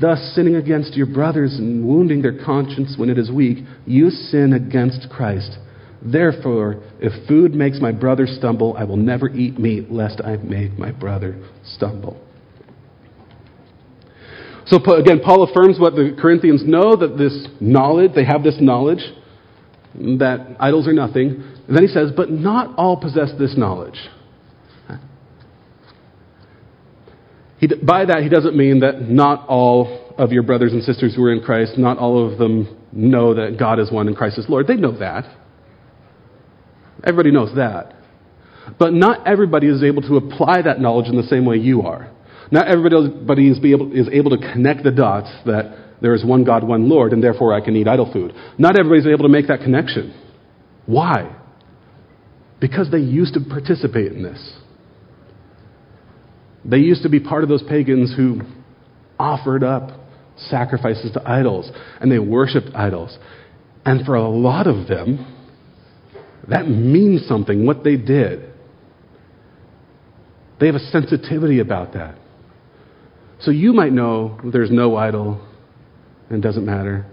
[0.00, 4.52] Thus, sinning against your brothers and wounding their conscience when it is weak, you sin
[4.52, 5.58] against Christ.
[6.02, 10.78] Therefore, if food makes my brother stumble, I will never eat meat, lest I make
[10.78, 12.18] my brother stumble.
[14.66, 19.02] So, again, Paul affirms what the Corinthians know that this knowledge, they have this knowledge
[19.94, 21.42] that idols are nothing.
[21.66, 23.98] And then he says, but not all possess this knowledge.
[27.60, 31.22] He, by that, he doesn't mean that not all of your brothers and sisters who
[31.24, 34.46] are in Christ, not all of them know that God is one and Christ is
[34.48, 34.66] Lord.
[34.66, 35.24] They know that.
[37.04, 37.94] Everybody knows that.
[38.78, 42.10] But not everybody is able to apply that knowledge in the same way you are.
[42.50, 46.64] Not everybody is able, is able to connect the dots that there is one God,
[46.64, 48.32] one Lord, and therefore I can eat idol food.
[48.58, 50.14] Not everybody is able to make that connection.
[50.86, 51.36] Why?
[52.58, 54.59] Because they used to participate in this.
[56.64, 58.40] They used to be part of those pagans who
[59.18, 59.98] offered up
[60.36, 61.70] sacrifices to idols
[62.00, 63.16] and they worshiped idols.
[63.84, 65.36] And for a lot of them,
[66.48, 68.52] that means something, what they did.
[70.58, 72.16] They have a sensitivity about that.
[73.40, 75.46] So you might know there's no idol
[76.28, 77.06] and it doesn't matter,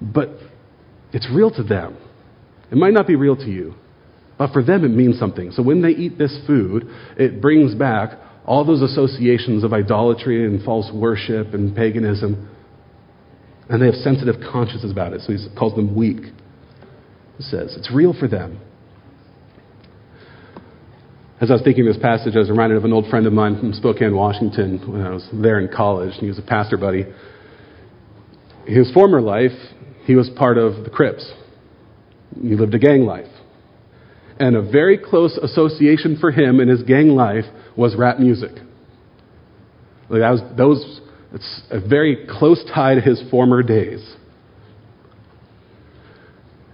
[0.00, 0.30] but
[1.12, 1.96] it's real to them.
[2.70, 3.74] It might not be real to you,
[4.38, 5.52] but for them it means something.
[5.52, 6.88] So when they eat this food,
[7.18, 12.48] it brings back all those associations of idolatry and false worship and paganism,
[13.68, 15.20] and they have sensitive consciences about it.
[15.22, 16.20] So he calls them weak.
[17.36, 18.60] He says it's real for them.
[21.38, 23.58] As I was thinking this passage, I was reminded of an old friend of mine
[23.58, 26.12] from Spokane, Washington, when I was there in college.
[26.12, 27.04] and He was a pastor buddy.
[28.66, 29.52] His former life,
[30.04, 31.30] he was part of the Crips.
[32.40, 33.26] He lived a gang life.
[34.38, 37.44] And a very close association for him in his gang life
[37.76, 38.52] was rap music.
[40.08, 41.00] Like that was, was
[41.32, 44.16] it's a very close tie to his former days.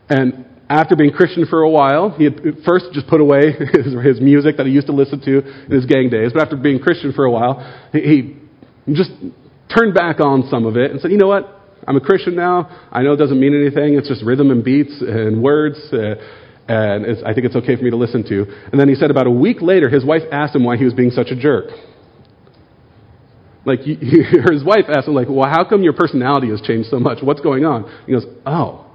[0.08, 4.20] And after being Christian for a while, he had first just put away his, his
[4.20, 6.32] music that he used to listen to in his gang days.
[6.32, 8.36] But after being Christian for a while, he,
[8.86, 9.10] he just
[9.74, 11.60] turned back on some of it and said, you know what?
[11.86, 12.88] I'm a Christian now.
[12.92, 13.94] I know it doesn't mean anything.
[13.94, 15.78] It's just rhythm and beats and words.
[15.92, 16.14] Uh,
[16.72, 18.46] and I think it's okay for me to listen to.
[18.70, 20.94] And then he said about a week later, his wife asked him why he was
[20.94, 21.66] being such a jerk.
[23.64, 27.18] Like, his wife asked him, like, well, how come your personality has changed so much?
[27.22, 27.90] What's going on?
[28.06, 28.86] He goes, oh.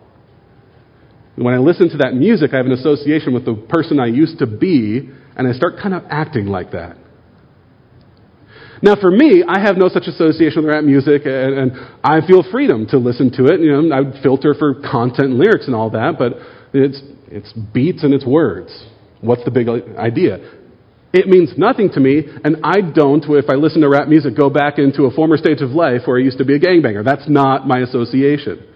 [1.36, 4.40] When I listen to that music, I have an association with the person I used
[4.40, 6.98] to be, and I start kind of acting like that.
[8.82, 11.72] Now, for me, I have no such association with rap music, and, and
[12.04, 13.60] I feel freedom to listen to it.
[13.60, 16.34] You know, I filter for content and lyrics and all that, but
[16.74, 18.72] it's it's beats and it's words.
[19.22, 20.38] What's the big idea?
[21.14, 24.50] It means nothing to me, and I don't, if I listen to rap music, go
[24.50, 27.04] back into a former stage of life where I used to be a gangbanger.
[27.04, 28.68] That's not my association.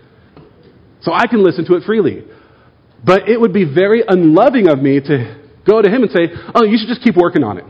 [1.02, 2.24] So I can listen to it freely.
[3.04, 6.64] But it would be very unloving of me to go to him and say, oh,
[6.64, 7.66] you should just keep working on it.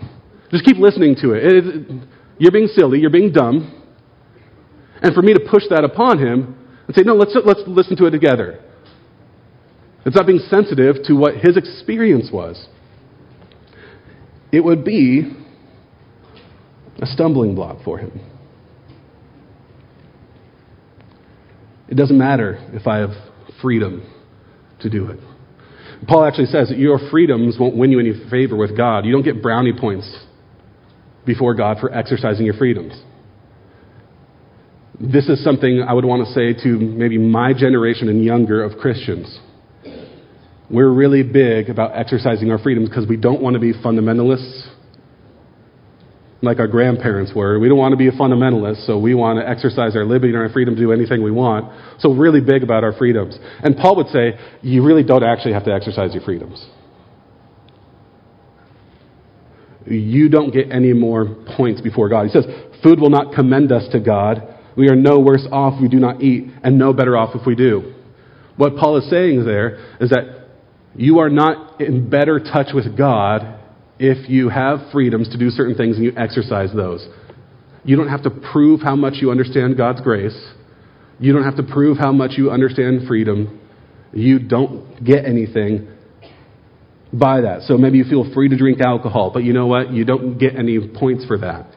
[0.52, 1.44] Just keep listening to it.
[1.44, 2.08] it, it
[2.38, 3.00] you're being silly.
[3.00, 3.82] You're being dumb.
[5.02, 6.56] And for me to push that upon him
[6.88, 8.64] and say, no, let's, let's listen to it together.
[10.06, 12.68] It's not being sensitive to what his experience was.
[14.52, 15.32] It would be
[17.02, 18.20] a stumbling block for him.
[21.88, 23.12] It doesn't matter if I have
[23.62, 24.04] freedom
[24.82, 25.20] to do it.
[26.08, 29.06] Paul actually says that your freedoms won't win you any favor with God.
[29.06, 30.10] You don't get brownie points
[31.26, 33.00] before God for exercising your freedoms.
[35.00, 38.78] This is something I would want to say to maybe my generation and younger of
[38.80, 39.40] Christians.
[40.72, 44.70] We're really big about exercising our freedoms because we don't want to be fundamentalists
[46.42, 47.60] like our grandparents were.
[47.60, 50.42] We don't want to be a fundamentalist, so we want to exercise our liberty and
[50.42, 52.00] our freedom to do anything we want.
[52.00, 53.38] So, really big about our freedoms.
[53.62, 56.66] And Paul would say, you really don't actually have to exercise your freedoms.
[59.86, 61.26] You don't get any more
[61.58, 62.28] points before God.
[62.28, 62.46] He says,
[62.82, 64.58] Food will not commend us to God.
[64.78, 67.46] We are no worse off if we do not eat, and no better off if
[67.46, 67.94] we do.
[68.56, 70.41] What Paul is saying there is that
[70.96, 73.60] you are not in better touch with God
[74.00, 77.08] if you have freedoms to do certain things and you exercise those.
[77.84, 80.38] You don't have to prove how much you understand God's grace.
[81.20, 83.60] You don't have to prove how much you understand freedom.
[84.14, 85.88] You don't get anything
[87.14, 87.62] by that.
[87.64, 89.92] So maybe you feel free to drink alcohol, but you know what?
[89.92, 91.68] You don't get any points for that.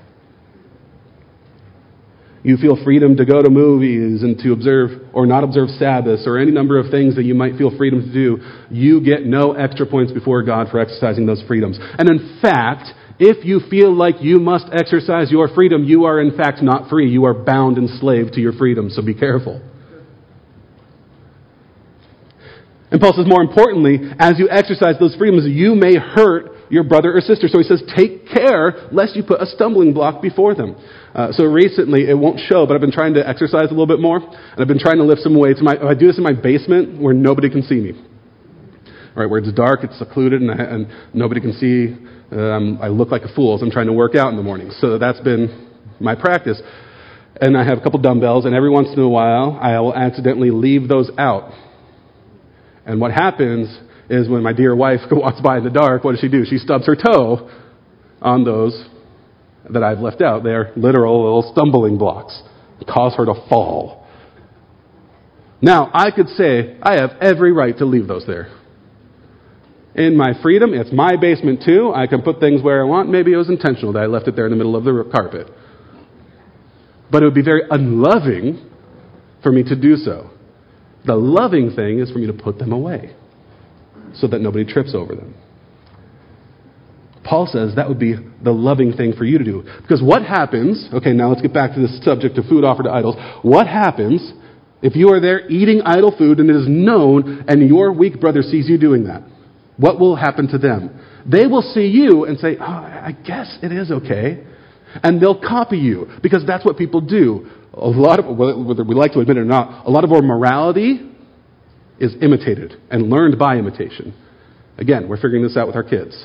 [2.45, 6.38] You feel freedom to go to movies and to observe or not observe Sabbaths or
[6.38, 8.38] any number of things that you might feel freedom to do.
[8.70, 11.78] You get no extra points before God for exercising those freedoms.
[11.80, 16.36] And in fact, if you feel like you must exercise your freedom, you are in
[16.36, 17.11] fact not free.
[17.11, 19.62] You are bound and slave to your freedom, so be careful.
[22.95, 27.12] And Paul says, more importantly, as you exercise those freedoms, you may hurt your brother
[27.12, 27.49] or sister.
[27.49, 30.76] So he says, take care lest you put a stumbling block before them.
[31.12, 33.99] Uh, so recently, it won't show, but I've been trying to exercise a little bit
[33.99, 35.59] more, and I've been trying to lift some weights.
[35.61, 38.01] My, I do this in my basement where nobody can see me.
[39.16, 41.99] Right, where it's dark, it's secluded, and, I, and nobody can see.
[42.30, 44.70] Um, I look like a fool as I'm trying to work out in the morning.
[44.78, 45.68] So that's been
[45.99, 46.62] my practice.
[47.40, 50.53] And I have a couple dumbbells, and every once in a while, I will accidentally
[50.53, 51.51] leave those out.
[52.87, 53.68] And what happens
[54.11, 56.45] is when my dear wife walks by in the dark, what does she do?
[56.45, 57.51] She stubs her toe
[58.20, 58.89] on those
[59.70, 60.43] that I've left out.
[60.45, 62.43] They're literal little stumbling blocks.
[62.87, 64.07] Cause her to fall.
[65.62, 68.55] Now, I could say I have every right to leave those there.
[69.95, 71.93] In my freedom, it's my basement too.
[71.95, 73.09] I can put things where I want.
[73.09, 75.49] Maybe it was intentional that I left it there in the middle of the carpet.
[77.11, 78.68] But it would be very unloving
[79.43, 80.30] for me to do so.
[81.05, 83.14] The loving thing is for me to put them away
[84.14, 85.34] so that nobody trips over them.
[87.24, 89.64] Paul says that would be the loving thing for you to do.
[89.80, 92.90] Because what happens, okay, now let's get back to this subject of food offered to
[92.90, 93.16] idols.
[93.42, 94.32] What happens
[94.82, 98.42] if you are there eating idol food and it is known and your weak brother
[98.42, 99.22] sees you doing that?
[99.78, 101.00] What will happen to them?
[101.26, 104.44] They will see you and say, oh, I guess it is okay.
[105.02, 107.50] And they'll copy you because that's what people do.
[107.76, 110.22] A lot of, whether we like to admit it or not, a lot of our
[110.22, 111.10] morality
[111.98, 114.14] is imitated and learned by imitation.
[114.78, 116.24] Again, we're figuring this out with our kids.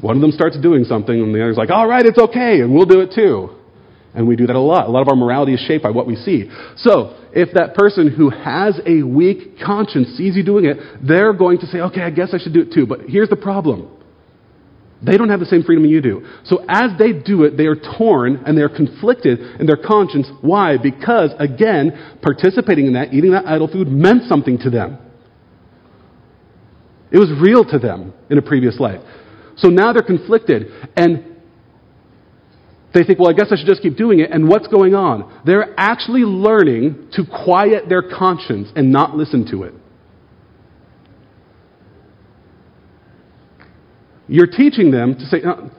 [0.00, 2.74] One of them starts doing something, and the other's like, all right, it's okay, and
[2.74, 3.50] we'll do it too.
[4.14, 4.86] And we do that a lot.
[4.86, 6.50] A lot of our morality is shaped by what we see.
[6.76, 11.58] So, if that person who has a weak conscience sees you doing it, they're going
[11.58, 12.86] to say, okay, I guess I should do it too.
[12.86, 13.90] But here's the problem.
[15.04, 16.26] They don't have the same freedom you do.
[16.44, 20.28] So as they do it, they are torn and they're conflicted in their conscience.
[20.40, 20.76] Why?
[20.82, 24.98] Because, again, participating in that, eating that idol food, meant something to them.
[27.10, 29.00] It was real to them in a previous life.
[29.56, 31.36] So now they're conflicted and
[32.94, 34.30] they think, well, I guess I should just keep doing it.
[34.30, 35.42] And what's going on?
[35.44, 39.74] They're actually learning to quiet their conscience and not listen to it.
[44.26, 45.70] You're teaching them to say, no,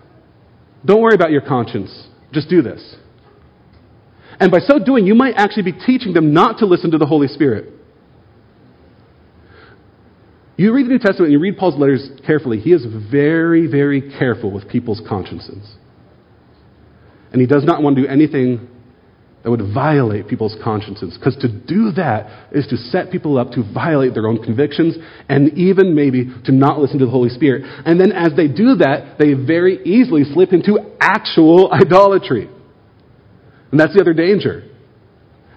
[0.83, 2.07] don't worry about your conscience.
[2.31, 2.95] Just do this.
[4.39, 7.05] And by so doing, you might actually be teaching them not to listen to the
[7.05, 7.71] Holy Spirit.
[10.57, 12.59] You read the New Testament and you read Paul's letters carefully.
[12.59, 15.75] He is very, very careful with people's consciences.
[17.31, 18.69] And he does not want to do anything
[19.45, 21.15] that would violate people's consciences.
[21.15, 24.97] Because to do that is to set people up to violate their own convictions
[25.29, 27.61] and even maybe to not listen to the Holy Spirit.
[27.85, 32.49] And then as they do that, they very easily slip into actual idolatry.
[33.69, 34.63] And that's the other danger.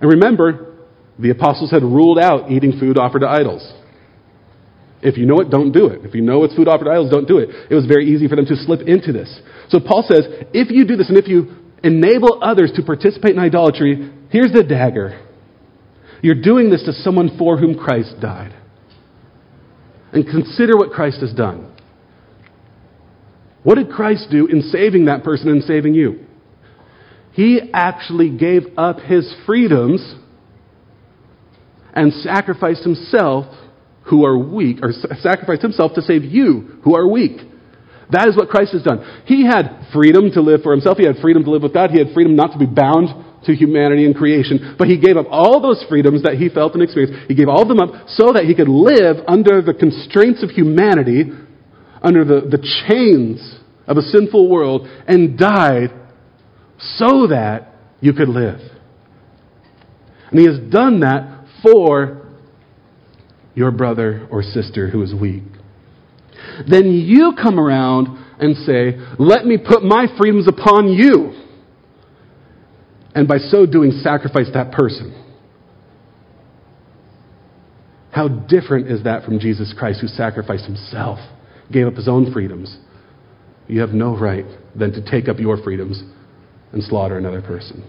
[0.03, 0.77] And remember,
[1.19, 3.73] the apostles had ruled out eating food offered to idols.
[5.01, 6.05] If you know it, don't do it.
[6.05, 7.49] If you know it's food offered to idols, don't do it.
[7.71, 9.41] It was very easy for them to slip into this.
[9.71, 13.39] So Paul says, if you do this and if you enable others to participate in
[13.39, 15.25] idolatry, here's the dagger.
[16.23, 18.55] You're doing this to someone for whom Christ died.
[20.13, 21.73] And consider what Christ has done.
[23.63, 26.25] What did Christ do in saving that person and saving you?
[27.33, 30.15] He actually gave up his freedoms
[31.93, 33.47] and sacrificed himself
[34.05, 37.41] who are weak, or sacrificed himself to save you who are weak.
[38.11, 39.23] That is what Christ has done.
[39.27, 40.97] He had freedom to live for himself.
[40.97, 41.91] He had freedom to live with God.
[41.91, 43.09] He had freedom not to be bound
[43.45, 44.77] to humanity and creation.
[44.79, 47.29] But he gave up all those freedoms that he felt and experienced.
[47.29, 50.51] He gave all of them up so that he could live under the constraints of
[50.51, 51.31] humanity,
[52.03, 55.91] under the, the chains of a sinful world, and died
[56.79, 58.61] so that you could live.
[60.31, 62.27] And he has done that for
[63.55, 65.43] your brother or sister who is weak.
[66.69, 68.09] Then you come around
[68.41, 71.33] and say, Let me put my freedoms upon you.
[73.15, 75.25] And by so doing, sacrifice that person.
[78.13, 81.19] How different is that from Jesus Christ, who sacrificed himself,
[81.71, 82.77] gave up his own freedoms?
[83.67, 86.03] You have no right then to take up your freedoms
[86.73, 87.85] and slaughter another person.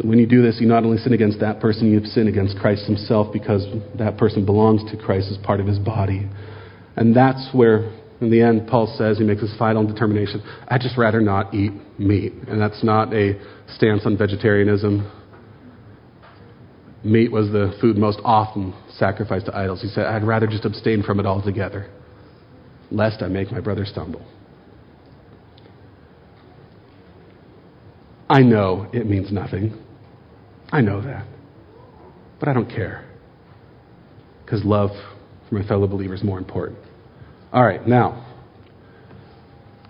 [0.00, 2.58] So when you do this, you not only sin against that person, you sin against
[2.58, 3.66] Christ himself because
[3.98, 6.28] that person belongs to Christ as part of his body.
[6.96, 10.96] And that's where, in the end, Paul says, he makes his final determination I'd just
[10.96, 12.32] rather not eat meat.
[12.48, 13.38] And that's not a
[13.74, 15.10] stance on vegetarianism.
[17.04, 19.82] Meat was the food most often sacrificed to idols.
[19.82, 21.90] He said, I'd rather just abstain from it altogether,
[22.90, 24.26] lest I make my brother stumble.
[28.30, 29.76] I know it means nothing.
[30.72, 31.26] I know that.
[32.38, 33.04] But I don't care.
[34.44, 34.90] Because love
[35.48, 36.78] for my fellow believer is more important.
[37.52, 38.26] All right, now,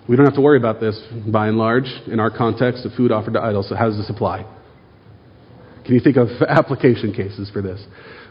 [0.09, 1.01] we don't have to worry about this
[1.31, 3.69] by and large in our context of food offered to idols.
[3.69, 4.47] So, how does this apply?
[5.85, 7.85] Can you think of application cases for this?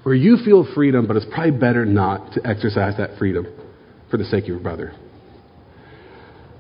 [0.03, 3.47] Where you feel freedom, but it's probably better not to exercise that freedom
[4.09, 4.93] for the sake of your brother.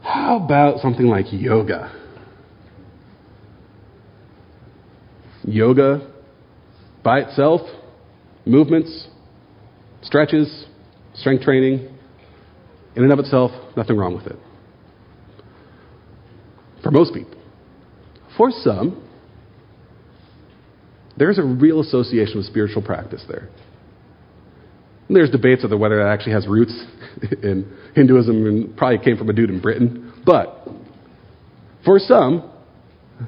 [0.03, 1.98] How about something like yoga?
[5.51, 6.11] Yoga
[7.03, 7.61] by itself,
[8.45, 9.07] movements,
[10.01, 10.65] stretches,
[11.13, 11.95] strength training,
[12.95, 14.35] in and of itself, nothing wrong with it.
[16.83, 17.37] For most people.
[18.37, 19.05] For some,
[21.17, 23.49] there's a real association with spiritual practice there.
[25.07, 26.73] And there's debates over whether that actually has roots
[27.43, 30.13] in Hinduism and probably came from a dude in Britain.
[30.25, 30.67] But
[31.83, 32.51] for some,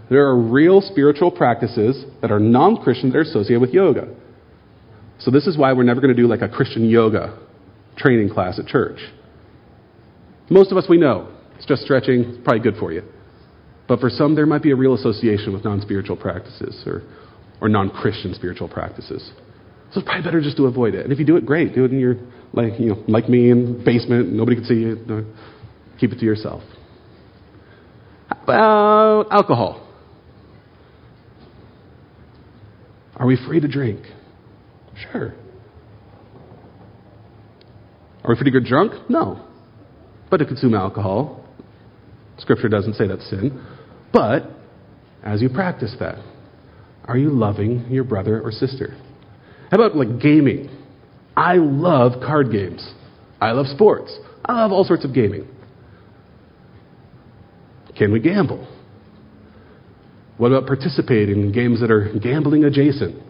[0.10, 4.14] there are real spiritual practices that are non Christian that are associated with yoga.
[5.20, 7.38] So, this is why we're never going to do like a Christian yoga
[7.98, 9.00] training class at church.
[10.50, 13.04] Most of us we know it's just stretching, it's probably good for you.
[13.88, 17.04] But for some, there might be a real association with non spiritual practices or,
[17.60, 19.32] or non Christian spiritual practices.
[19.92, 21.04] So it's probably better just to avoid it.
[21.04, 21.76] And if you do it, great.
[21.76, 22.16] Do it in your,
[22.54, 24.32] like, you know, like me in basement.
[24.32, 25.26] Nobody can see you.
[26.00, 26.64] Keep it to yourself
[28.56, 29.88] about alcohol?
[33.16, 34.06] Are we free to drink?
[35.12, 35.34] Sure.
[38.24, 39.10] Are we free to get drunk?
[39.10, 39.46] No.
[40.30, 41.46] But to consume alcohol,
[42.38, 43.64] Scripture doesn't say that's sin.
[44.14, 44.50] But
[45.24, 46.18] as you practice that,
[47.06, 48.96] are you loving your brother or sister?
[49.70, 50.70] How about like gaming?
[51.36, 52.88] I love card games.
[53.40, 54.16] I love sports.
[54.46, 55.48] I love all sorts of gaming.
[58.02, 58.68] Can we gamble?
[60.38, 63.22] What about participating in games that are gambling adjacent?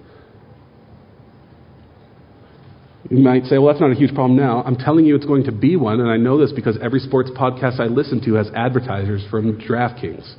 [3.09, 4.63] You might say, well, that's not a huge problem now.
[4.63, 7.29] I'm telling you it's going to be one, and I know this because every sports
[7.31, 10.35] podcast I listen to has advertisers from DraftKings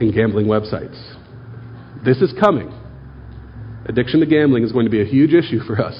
[0.00, 1.00] and gambling websites.
[2.04, 2.70] This is coming.
[3.86, 5.98] Addiction to gambling is going to be a huge issue for us.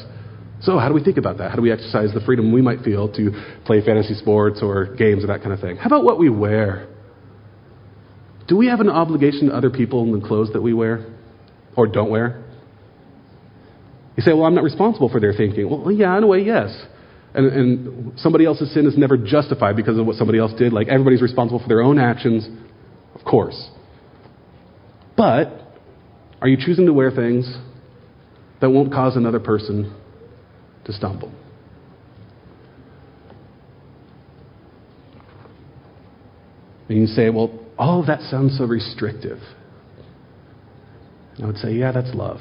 [0.63, 1.51] So, how do we think about that?
[1.51, 3.31] How do we exercise the freedom we might feel to
[3.65, 5.77] play fantasy sports or games or that kind of thing?
[5.77, 6.87] How about what we wear?
[8.47, 11.07] Do we have an obligation to other people in the clothes that we wear
[11.77, 12.45] or don't wear?
[14.17, 15.71] You say, well, I'm not responsible for their thinking.
[15.71, 16.77] Well, yeah, in a way, yes.
[17.33, 20.73] And, and somebody else's sin is never justified because of what somebody else did.
[20.73, 22.47] Like, everybody's responsible for their own actions,
[23.15, 23.71] of course.
[25.17, 25.79] But
[26.43, 27.57] are you choosing to wear things
[28.61, 29.95] that won't cause another person
[30.91, 31.33] to stumble.
[36.89, 39.39] And you say, well, all of that sounds so restrictive.
[41.37, 42.39] And I would say, yeah, that's love.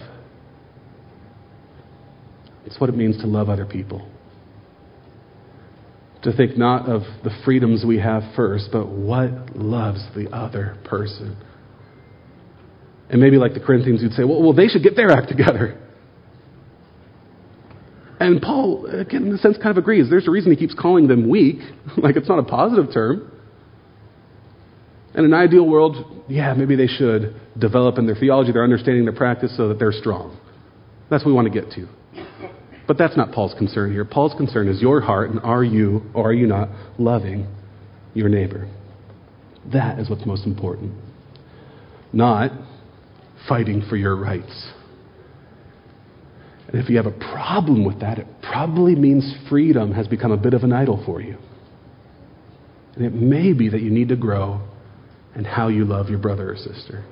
[2.65, 4.09] It's what it means to love other people.
[6.23, 11.37] To think not of the freedoms we have first, but what loves the other person.
[13.09, 15.79] And maybe like the Corinthians, you'd say, well, well they should get their act together.
[18.19, 20.09] And Paul, again, in a sense, kind of agrees.
[20.09, 21.57] There's a reason he keeps calling them weak.
[21.97, 23.31] like it's not a positive term.
[25.15, 29.13] In an ideal world, yeah, maybe they should develop in their theology, their understanding, their
[29.15, 30.37] practice so that they're strong.
[31.09, 31.87] That's what we want to get to.
[32.87, 34.05] But that's not Paul's concern here.
[34.05, 37.47] Paul's concern is your heart, and are you or are you not loving
[38.13, 38.69] your neighbor?
[39.71, 40.93] That is what's most important.
[42.11, 42.51] Not
[43.47, 44.71] fighting for your rights.
[46.71, 50.37] And if you have a problem with that, it probably means freedom has become a
[50.37, 51.35] bit of an idol for you.
[52.95, 54.61] And it may be that you need to grow
[55.35, 57.03] in how you love your brother or sister.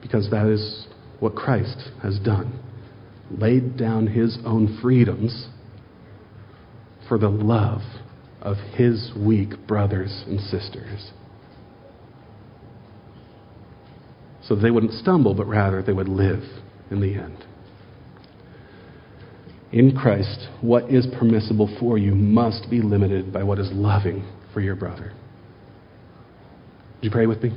[0.00, 0.86] Because that is
[1.18, 2.60] what Christ has done
[3.30, 5.48] laid down his own freedoms
[7.08, 7.82] for the love
[8.40, 11.10] of his weak brothers and sisters.
[14.44, 16.42] So they wouldn't stumble, but rather they would live
[16.90, 17.44] in the end.
[19.72, 24.24] In Christ, what is permissible for you must be limited by what is loving
[24.54, 25.12] for your brother.
[26.96, 27.52] Would you pray with me?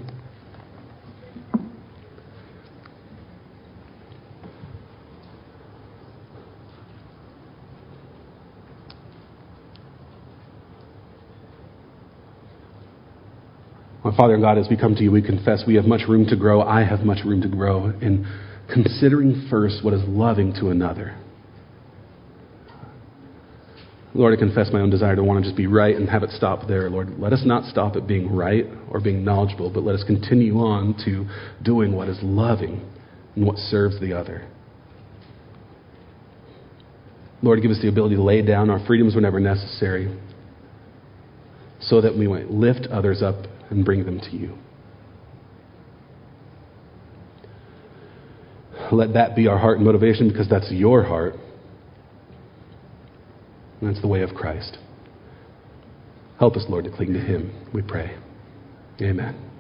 [14.04, 16.36] My Father God, as we come to you, we confess we have much room to
[16.36, 16.62] grow.
[16.62, 18.28] I have much room to grow in
[18.72, 21.18] considering first what is loving to another.
[24.14, 26.32] Lord, I confess my own desire to want to just be right and have it
[26.32, 26.90] stop there.
[26.90, 30.58] Lord, let us not stop at being right or being knowledgeable, but let us continue
[30.58, 31.26] on to
[31.64, 32.86] doing what is loving
[33.36, 34.48] and what serves the other.
[37.42, 40.16] Lord, give us the ability to lay down our freedoms whenever necessary
[41.80, 44.58] so that we might lift others up and bring them to you.
[48.92, 51.36] Let that be our heart and motivation because that's your heart.
[53.80, 54.78] And that's the way of Christ.
[56.40, 58.18] Help us, Lord, to cling to Him, we pray.
[59.02, 59.51] Amen.